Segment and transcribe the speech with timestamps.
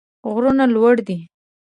[0.31, 1.17] غرونه لوړ دي.